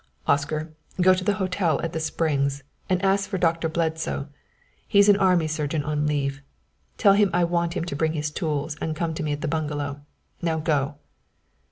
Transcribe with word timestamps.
"Oscar, 0.25 0.73
go 0.99 1.13
to 1.13 1.23
the 1.23 1.35
hotel 1.35 1.79
at 1.83 1.93
the 1.93 1.99
Springs 1.99 2.63
and 2.89 2.99
ask 3.05 3.29
for 3.29 3.37
Doctor 3.37 3.69
Bledsoe. 3.69 4.27
He's 4.87 5.07
an 5.09 5.17
army 5.17 5.45
surgeon 5.45 5.83
on 5.83 6.07
leave. 6.07 6.41
Tell 6.97 7.13
him 7.13 7.29
I 7.33 7.43
want 7.43 7.75
him 7.75 7.85
to 7.85 7.95
bring 7.95 8.13
his 8.13 8.31
tools 8.31 8.75
and 8.81 8.95
come 8.95 9.13
to 9.13 9.21
me 9.21 9.31
at 9.31 9.41
the 9.41 9.47
bungalow. 9.47 10.01
Now 10.41 10.57
go!" 10.57 10.95